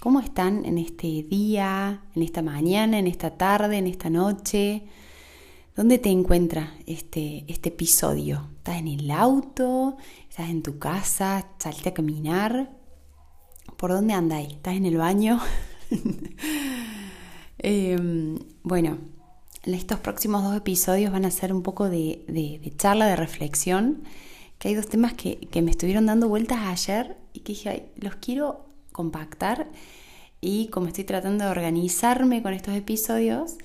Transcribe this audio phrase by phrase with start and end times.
[0.00, 4.82] ¿cómo están en este día, en esta mañana, en esta tarde, en esta noche?
[5.76, 8.48] ¿Dónde te encuentra este, este episodio?
[8.56, 9.98] ¿Estás en el auto?
[10.28, 11.46] ¿Estás en tu casa?
[11.58, 12.70] ¿Saliste a caminar?
[13.76, 14.54] ¿Por dónde andáis?
[14.54, 15.38] ¿Estás en el baño?
[17.62, 18.96] Em, bueno,
[19.64, 24.02] estos próximos dos episodios van a ser un poco de, de, charla, de reflexión,
[24.58, 28.16] que hay dos temas que, que, me estuvieron dando vueltas ayer y que dije, los
[28.16, 28.69] quiero
[29.00, 29.66] compactar
[30.42, 33.56] y como estoy tratando de organizarme con estos episodios,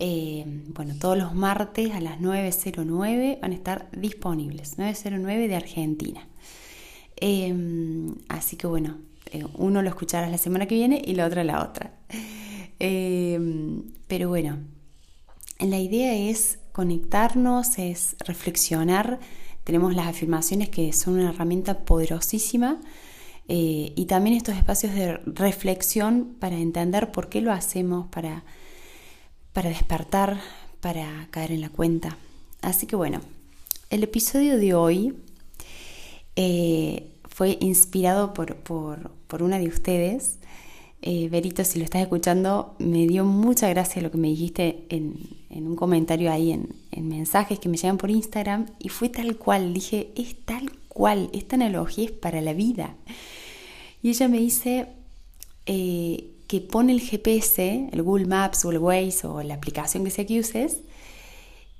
[0.00, 0.44] eh,
[0.74, 6.26] bueno, todos los martes a las 9.09 van a estar disponibles, 9.09 de Argentina.
[7.16, 8.98] Em, así que bueno,
[9.30, 11.92] eh, uno lo escucharás la semana que viene y la otra la otra.
[12.80, 14.58] Em, pero bueno,
[15.60, 19.20] la idea es conectarnos, es reflexionar.
[19.62, 22.80] Tenemos las afirmaciones que son una herramienta poderosísima
[23.48, 28.44] eh, y también estos espacios de reflexión para entender por qué lo hacemos, para
[29.52, 30.40] para despertar,
[30.80, 32.16] para caer en la cuenta.
[32.60, 33.20] Así que bueno,
[33.90, 35.14] el episodio de hoy
[36.36, 40.38] eh, fue inspirado por, por, una de ustedes.
[41.00, 45.16] Eh, Berito, si lo estás escuchando, me dio mucha gracia lo que me dijiste en,
[45.50, 46.68] un comentario ahí en,
[47.08, 51.56] mensajes que me llegan por Instagram y fue tal cual, dije, es tal cual, esta
[51.56, 52.96] analogía es para la vida.
[54.02, 54.88] Y ella me dice,
[55.66, 60.10] eh, que pone el GPS, el Google Maps o el Waze o la aplicación que
[60.10, 60.80] sea que uses,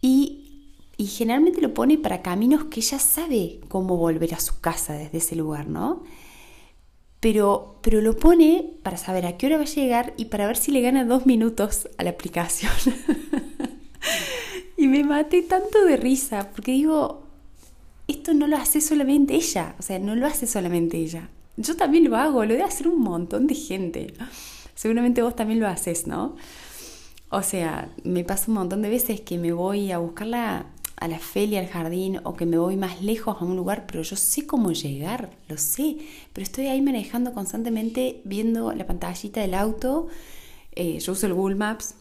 [0.00, 4.94] y, y generalmente lo pone para caminos que ella sabe cómo volver a su casa
[4.94, 6.02] desde ese lugar, ¿no?
[7.20, 10.56] Pero, pero lo pone para saber a qué hora va a llegar y para ver
[10.56, 12.72] si le gana dos minutos a la aplicación.
[14.76, 17.25] y me maté tanto de risa, porque digo,
[18.08, 21.28] esto no lo hace solamente ella, o sea, no lo hace solamente ella.
[21.56, 24.14] Yo también lo hago, lo debe hacer un montón de gente.
[24.74, 26.36] Seguramente vos también lo haces, ¿no?
[27.30, 30.66] O sea, me pasa un montón de veces que me voy a buscarla
[30.96, 34.02] a la feria, al jardín, o que me voy más lejos a un lugar, pero
[34.02, 35.98] yo sé cómo llegar, lo sé,
[36.32, 40.08] pero estoy ahí manejando constantemente, viendo la pantallita del auto,
[40.72, 41.94] eh, yo uso el Google Maps,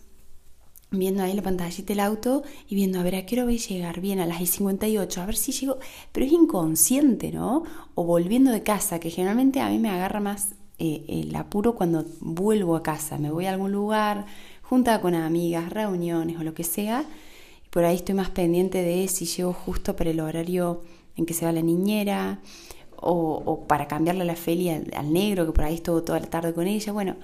[0.91, 3.59] viendo ahí la pantallita del auto y viendo a ver a qué hora voy a
[3.59, 5.77] llegar bien a las 58, a ver si llego,
[6.11, 7.63] pero es inconsciente, ¿no?
[7.95, 12.05] O volviendo de casa, que generalmente a mí me agarra más eh, el apuro cuando
[12.19, 14.25] vuelvo a casa, me voy a algún lugar,
[14.61, 17.05] junta con amigas, reuniones o lo que sea,
[17.65, 20.83] y por ahí estoy más pendiente de si llego justo para el horario
[21.15, 22.41] en que se va la niñera,
[22.97, 26.67] o, para cambiarle la felia al, negro, que por ahí estuvo toda la tarde con
[26.67, 27.15] ella, bueno,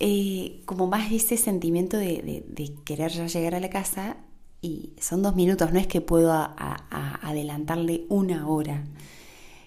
[0.00, 4.16] eh, como más ese sentimiento de, querer ya llegar a la casa,
[4.62, 8.84] y son dos minutos, no es que puedo adelantarle una hora.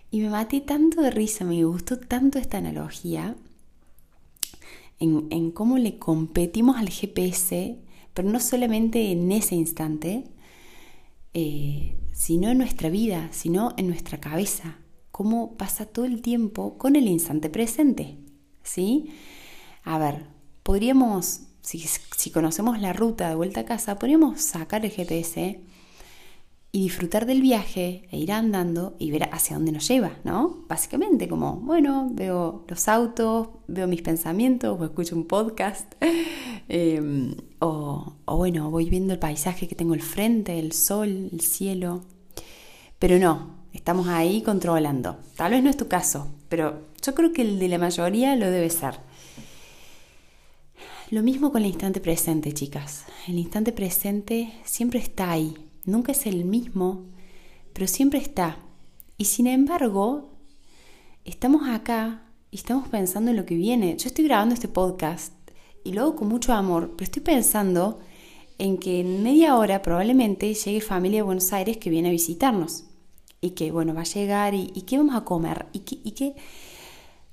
[0.09, 3.35] Y me maté tanto de risa, me gustó tanto esta analogía
[4.99, 7.77] en, cómo le competimos al GPS,
[8.13, 10.23] pero no solamente en ese instante,
[11.33, 14.77] eh, sino en nuestra vida, sino en nuestra cabeza.
[15.11, 18.17] Cómo pasa todo el tiempo con el instante presente.
[18.63, 19.09] ¿Sí?
[19.83, 20.25] A ver,
[20.63, 25.61] podríamos, si, conocemos la ruta de vuelta a casa, podríamos sacar el GPS
[26.71, 30.63] y disfrutar del viaje e ir andando y ver hacia dónde nos lleva, ¿no?
[30.67, 35.93] Básicamente como, bueno, veo los autos, veo mis pensamientos o escucho un podcast
[36.69, 41.41] em, o, o, bueno, voy viendo el paisaje que tengo al frente, el sol, el
[41.41, 42.01] cielo.
[42.97, 45.17] Pero no, estamos ahí controlando.
[45.35, 48.49] Tal vez no es tu caso, pero yo creo que el de la mayoría lo
[48.49, 48.95] debe ser.
[51.13, 53.05] Lo mismo con el instante presente, chicas.
[53.27, 55.53] El instante presente siempre está ahí,
[55.85, 57.05] nunca es el mismo,
[57.71, 58.57] pero siempre está.
[59.15, 60.31] Y sin embargo,
[61.23, 63.95] estamos acá y estamos pensando en lo que viene.
[63.95, 65.33] Yo estoy grabando este podcast
[65.83, 67.99] y lo hago con mucho amor, pero estoy pensando
[68.57, 72.85] en que en media hora probablemente llegue familia de Buenos Aires que viene a visitarnos.
[73.39, 75.67] Y que, bueno, va a llegar y, qué vamos a comer.
[75.73, 76.33] ¿Y qué, y qué,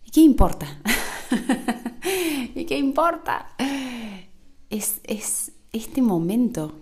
[0.05, 0.83] y qué importa?
[2.55, 3.55] ¿Y qué importa?
[4.71, 6.81] Es, es este momento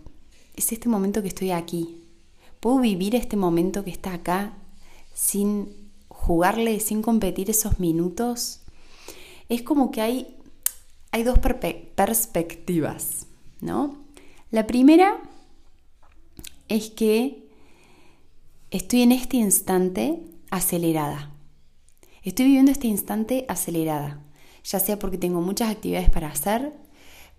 [0.59, 2.03] es este momento que estoy aquí.
[2.59, 4.59] Puedo vivir este momento que está acá
[5.15, 5.69] sin
[6.09, 8.63] jugarle, sin competir esos minutos.
[9.49, 10.37] Es como que hay,
[11.13, 13.27] hay dos perspectivas,
[13.61, 13.97] ¿no?
[14.51, 15.23] La primera
[16.67, 17.49] es que
[18.73, 21.31] estoy en este instante acelerada.
[22.25, 24.25] Estoy viviendo este instante acelerada,
[24.65, 26.73] ya sea porque tengo muchas actividades para hacer,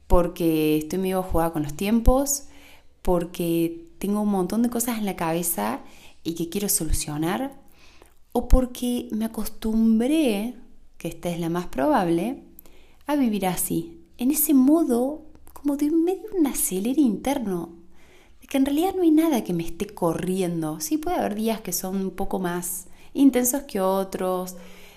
[0.09, 2.45] porque estoy medio jugada con los tiempos,
[3.03, 5.81] porque tengo un montón de cosas en la cabeza
[6.23, 7.53] y que quiero solucionar,
[8.31, 10.56] o porque me acostumbré,
[10.97, 12.41] que esta es la más probable,
[13.06, 15.21] a vivir así, en ese modo
[15.53, 17.69] como de medio un acelere interno,
[18.41, 20.79] de que en realidad no hay nada que me esté corriendo.
[20.79, 24.55] Sí puede haber días que son un poco más intensos que otros,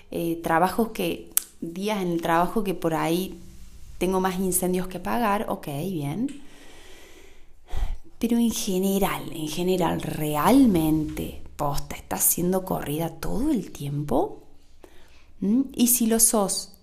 [0.09, 1.29] eh, trabajos que,
[1.61, 3.39] días en el trabajo que por ahí
[4.03, 6.41] tengo más incendios que pagar, ok, bien.
[8.19, 14.43] Pero en general, en general, realmente, posta, ¿estás siendo corrida todo el tiempo?
[15.39, 15.61] ¿Mm?
[15.73, 16.73] Y si lo sos,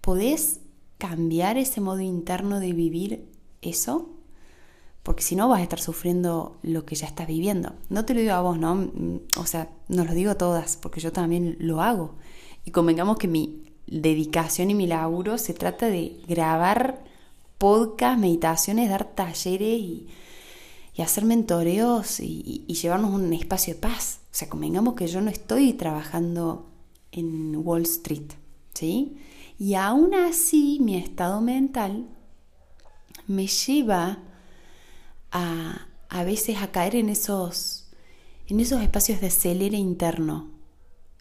[0.00, 0.60] ¿podés
[0.96, 3.28] cambiar ese modo interno de vivir
[3.60, 4.08] eso?
[5.02, 7.74] Porque si no vas a estar sufriendo lo que ya estás viviendo.
[7.90, 8.74] No te lo digo a vos, ¿no?
[8.74, 12.14] Mm, o sea, nos lo digo a todas, porque yo también lo hago.
[12.64, 17.04] Y convengamos que mi dedicación y mi laburo se trata de grabar
[17.58, 20.08] podcast, meditaciones, dar talleres y,
[20.98, 24.20] hacer mentoreos y, y, llevarnos un espacio de paz.
[24.24, 26.70] O sea, convengamos que yo no estoy trabajando
[27.10, 28.32] en Wall Street,
[28.74, 29.16] ¿sí?
[29.58, 32.06] Y aún así mi estado mental
[33.26, 34.18] me lleva
[35.32, 37.88] a, a veces a caer en esos,
[38.46, 40.50] en esos espacios de acelere interno.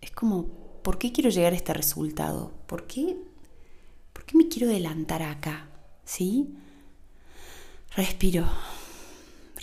[0.02, 0.48] Es como,
[0.84, 2.59] ¿por qué quiero llegar a este resultado?
[2.70, 3.18] ¿Por qué,
[4.14, 5.68] ¿Por qué me quiero adelantar acá?
[6.06, 6.54] ¿Sí?
[7.96, 8.46] Respiro,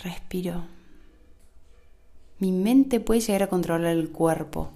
[0.03, 0.65] respiro.
[2.39, 4.71] Mi mente puede llegar a controlar el cuerpo.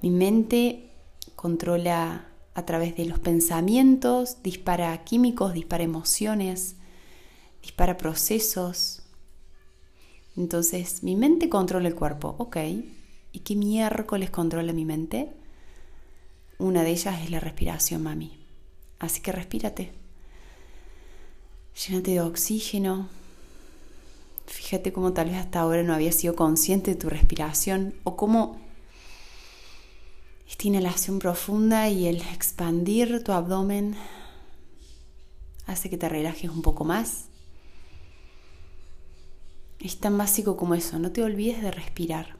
[0.00, 0.88] Mi mente
[1.36, 6.76] controla a través de los pensamientos, dispara químicos, dispara emociones,
[7.60, 9.02] dispara procesos.
[10.34, 12.56] Entonces, mi mente controla el cuerpo, ok.
[13.32, 15.41] ¿Y qué miércoles controla mi mente?
[16.62, 18.38] Una de ellas es la respiración, mami.
[19.00, 19.90] Así que respírate.
[21.74, 23.08] Llénate de oxígeno.
[24.46, 28.60] Fíjate cómo tal vez hasta ahora no habías sido consciente de tu respiración o cómo
[30.48, 33.96] esta inhalación profunda y el expandir tu abdomen
[35.66, 37.24] hace que te relajes un poco más.
[39.80, 42.36] Es tan básico como eso, no te olvides de respirar.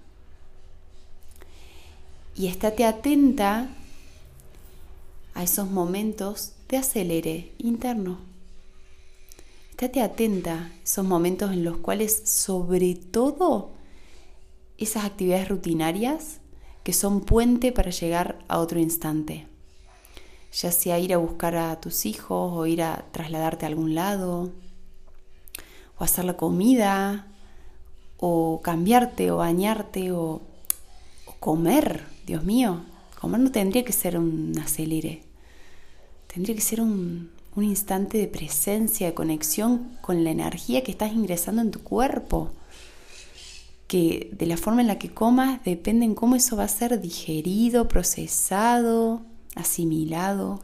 [2.37, 3.69] Y estate atenta
[5.35, 8.19] a esos momentos de acelere interno.
[9.71, 13.71] Estate atenta a esos momentos en los cuales, sobre todo,
[14.79, 16.39] esas actividades rutinarias
[16.85, 19.47] que son puente para llegar a otro instante.
[20.53, 24.53] Ya sea ir a buscar a tus hijos o ir a trasladarte a algún lado,
[25.99, 27.27] o hacer la comida,
[28.19, 30.43] o cambiarte, o bañarte, o,
[31.41, 32.07] comer.
[32.25, 32.83] Dios mío,
[33.23, 35.23] comer no tendría que ser un acelere.
[36.27, 41.13] Tendría que ser un, un instante de presencia, de conexión con la energía que estás
[41.13, 42.51] ingresando en tu cuerpo
[43.93, 46.99] que de la forma en la que comas depende en cómo eso va a ser
[46.99, 49.21] digerido, procesado,
[49.55, 50.61] asimilado.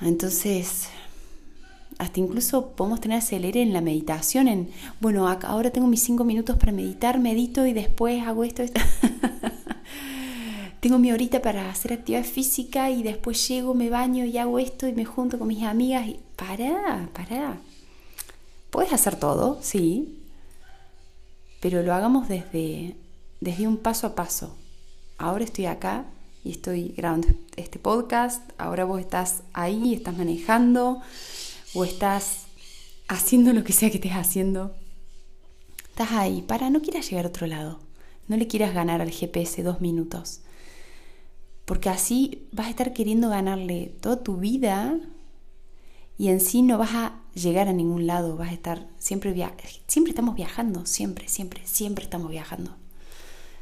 [0.00, 0.88] Entonces,
[1.98, 6.56] hasta incluso podemos tener acelere en la meditación, en, bueno, ahora tengo mis cinco minutos
[6.56, 8.62] para meditar, medito y después hago esto.
[8.62, 8.80] esto.
[10.80, 14.88] tengo mi horita para hacer actividad física y después llego, me baño y hago esto
[14.88, 17.58] y me junto con mis amigas y para, para.
[18.70, 20.18] Puedes hacer todo, sí,
[21.60, 22.96] pero lo hagamos desde,
[23.40, 24.56] desde un paso a paso.
[25.18, 26.06] Ahora estoy acá
[26.44, 31.02] y estoy grabando este podcast, ahora vos estás ahí, estás manejando
[31.74, 32.46] o estás
[33.08, 34.74] haciendo lo que sea que estés haciendo.
[35.90, 37.80] Estás ahí, para, no quieras llegar a otro lado,
[38.28, 40.40] no le quieras ganar al GPS dos minutos,
[41.70, 44.98] porque así vas a estar queriendo ganarle toda tu vida
[46.18, 49.32] y en sí no vas a llegar a ningún lado, vas a estar siempre
[49.86, 52.74] siempre estamos viajando, siempre, siempre, siempre estamos viajando.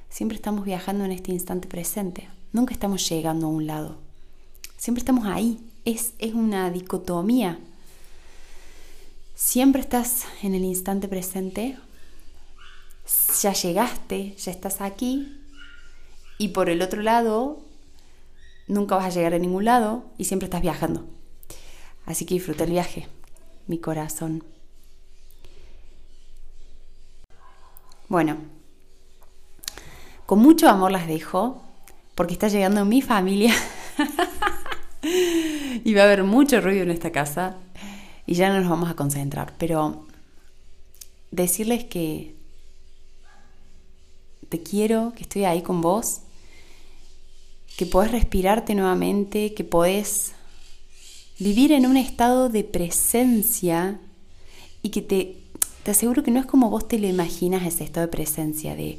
[0.08, 2.30] Siempre estamos viajando en este instante presente.
[2.50, 3.98] Nunca estamos llegando a un lado.
[4.78, 5.60] Siempre estamos ahí.
[5.84, 7.58] Es, es una dicotomía.
[9.34, 11.76] Siempre estás en el instante presente.
[13.42, 15.42] Ya llegaste, ya estás aquí.
[16.38, 17.67] Y por el otro lado,
[18.68, 21.06] nunca vas a llegar a ningún lado y siempre estás viajando.
[22.06, 23.08] Así que disfruta el viaje
[23.68, 24.42] mi corazón.
[28.08, 28.38] Bueno,
[30.26, 31.62] con mucho amor las dejo,
[32.14, 33.54] porque está llegando mi familia.
[35.84, 37.56] y va a haber mucho ruido en esta casa
[38.26, 39.52] y ya no nos vamos a concentrar.
[39.58, 40.06] Pero
[41.30, 42.34] decirles que
[44.48, 46.22] te quiero, que estoy ahí con vos,
[47.78, 50.32] que podés respirarte nuevamente, que podés
[51.38, 54.00] vivir en un estado de presencia
[54.82, 55.36] y que te,
[55.84, 58.98] te aseguro que no es como vos te lo imaginas ese estado de presencia de,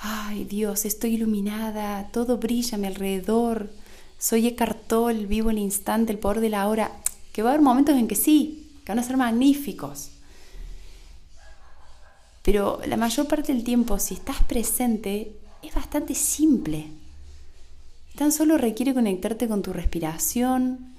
[0.00, 3.70] ay Dios, estoy iluminada, todo brilla a mi alrededor,
[4.18, 6.90] soy Eckhart Tolle, vivo el instante, el poder de la hora,
[7.32, 10.10] que va a haber momentos en que sí, que van a ser magníficos.
[12.42, 15.30] Pero la mayor parte del tiempo, si estás presente,
[15.62, 17.05] es bastante simple.
[18.16, 20.94] Tan solo requiere conectarte con tu respiración,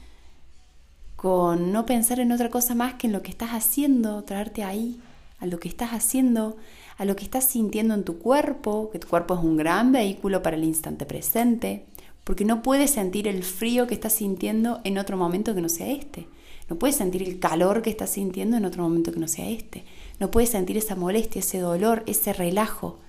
[1.15, 5.01] con no pensar en otra cosa más que en lo que estás haciendo, traerte ahí,
[5.39, 6.57] a lo que estás haciendo,
[6.95, 10.43] a lo que estás sintiendo en tu cuerpo, que tu cuerpo es un gran vehículo
[10.43, 11.85] para el instante presente,
[12.23, 15.87] porque no puedes sentir el frío que estás sintiendo en otro momento que no sea
[15.87, 16.27] este.
[16.69, 19.85] No puedes sentir el calor que estás sintiendo en otro momento que no sea este.
[20.19, 22.99] No puedes sentir esa molestia, ese dolor, ese relajo.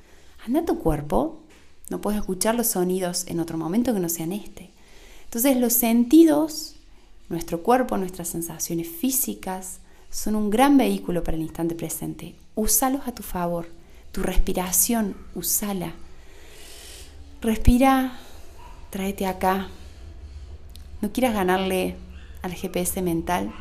[0.46, 1.40] Anda tu cuerpo,
[1.90, 4.71] no puedes escuchar los sonidos en otro momento que no sean este.
[5.25, 6.76] Entonces los sentidos,
[7.28, 9.80] nuestro cuerpo, nuestras sensaciones físicas,
[10.11, 12.35] son un gran vehículo para el instante presente.
[12.54, 13.68] Úsalos a tu favor.
[14.12, 15.92] Tu respiración, úsala.
[17.40, 18.18] Respira,
[18.90, 19.68] tráete acá.
[21.00, 21.97] No quieras ganarle
[22.42, 23.52] al GPS mental,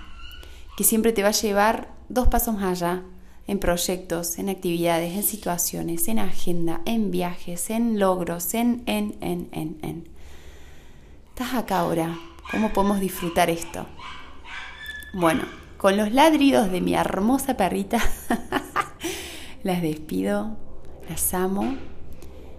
[0.77, 3.03] que siempre te va a llevar dos pasos más allá
[3.47, 9.47] en proyectos, en actividades, en situaciones, en agenda, en viajes, en logros, en, en, en,
[9.53, 10.07] en, en.
[11.29, 12.17] Estás acá ahora.
[12.51, 13.85] ¿Cómo podemos disfrutar esto?
[15.13, 15.43] Bueno,
[15.77, 18.01] con los ladridos de mi hermosa perrita,
[19.63, 20.57] las despido,
[21.09, 21.75] las amo.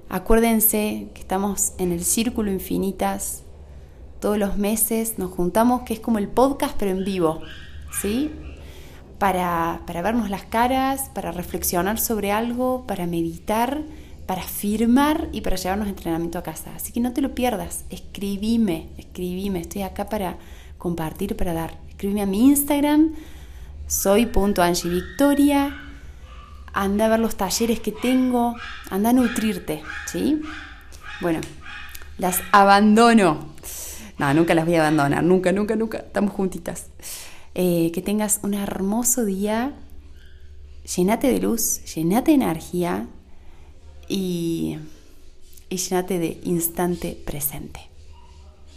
[0.08, 3.42] Acuérdense que estamos en el Círculo Infinitas.
[4.20, 7.42] Todos los meses nos juntamos, que es como el podcast, pero en vivo.
[8.00, 8.30] ¿Sí?
[9.18, 13.82] Para, vernos las caras, para reflexionar sobre algo, para meditar,
[14.26, 16.70] para firmar y para llevarnos entrenamiento a casa.
[16.76, 20.36] Así que no te lo pierdas, escribime, escribime, estoy acá para
[20.76, 21.78] compartir, para dar.
[21.88, 23.14] Escribime a mi Instagram,
[23.88, 25.76] soy.angivictoria,
[26.72, 28.54] anda a ver los talleres que tengo,
[28.90, 30.40] anda a nutrirte, ¿sí?
[31.20, 31.40] Bueno,
[32.18, 33.48] las abandono.
[34.18, 36.86] No, nunca las voy a abandonar, nunca, nunca, nunca, estamos juntitas.
[37.60, 39.74] Eh, que tengas un hermoso día.
[40.96, 43.08] Llénate de luz, llénate de energía
[44.08, 44.76] y,
[45.68, 47.80] y llénate de instante presente.